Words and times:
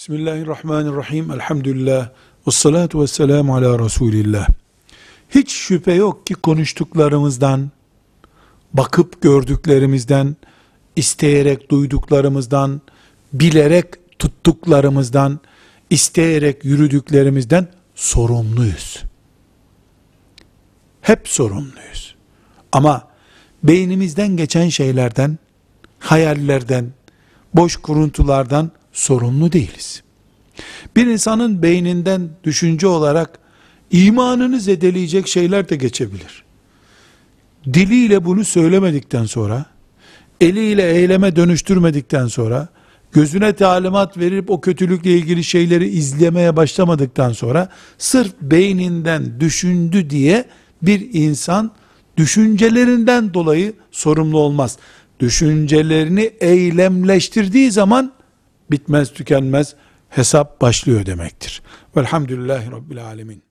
Bismillahirrahmanirrahim. 0.00 1.30
Elhamdülillah. 1.30 2.08
Ve 2.46 2.50
salatu 2.50 3.02
ve 3.02 3.06
selamu 3.06 3.56
ala 3.56 3.84
Resulillah. 3.84 4.48
Hiç 5.30 5.52
şüphe 5.52 5.92
yok 5.92 6.26
ki 6.26 6.34
konuştuklarımızdan, 6.34 7.70
bakıp 8.72 9.22
gördüklerimizden, 9.22 10.36
isteyerek 10.96 11.70
duyduklarımızdan, 11.70 12.80
bilerek 13.32 14.18
tuttuklarımızdan, 14.18 15.40
isteyerek 15.90 16.64
yürüdüklerimizden 16.64 17.68
sorumluyuz. 17.94 19.02
Hep 21.00 21.28
sorumluyuz. 21.28 22.14
Ama 22.72 23.08
beynimizden 23.62 24.36
geçen 24.36 24.68
şeylerden, 24.68 25.38
hayallerden, 25.98 26.92
boş 27.54 27.76
kuruntulardan 27.76 28.70
sorumlu 29.00 29.52
değiliz. 29.52 30.02
Bir 30.96 31.06
insanın 31.06 31.62
beyninden 31.62 32.28
düşünce 32.44 32.86
olarak 32.86 33.38
imanını 33.90 34.60
zedeleyecek 34.60 35.28
şeyler 35.28 35.68
de 35.68 35.76
geçebilir. 35.76 36.44
Diliyle 37.64 38.24
bunu 38.24 38.44
söylemedikten 38.44 39.24
sonra, 39.24 39.64
eliyle 40.40 40.90
eyleme 40.90 41.36
dönüştürmedikten 41.36 42.26
sonra, 42.26 42.68
gözüne 43.12 43.52
talimat 43.52 44.18
verip 44.18 44.50
o 44.50 44.60
kötülükle 44.60 45.10
ilgili 45.10 45.44
şeyleri 45.44 45.88
izlemeye 45.88 46.56
başlamadıktan 46.56 47.32
sonra, 47.32 47.68
sırf 47.98 48.32
beyninden 48.42 49.40
düşündü 49.40 50.10
diye 50.10 50.44
bir 50.82 51.08
insan 51.12 51.72
düşüncelerinden 52.16 53.34
dolayı 53.34 53.72
sorumlu 53.90 54.38
olmaz. 54.38 54.76
Düşüncelerini 55.20 56.30
eylemleştirdiği 56.40 57.70
zaman 57.70 58.19
bitmez 58.70 59.12
tükenmez 59.12 59.74
hesap 60.08 60.60
başlıyor 60.60 61.06
demektir. 61.06 61.62
Velhamdülillahi 61.96 62.70
Rabbil 62.70 63.04
Alemin. 63.04 63.49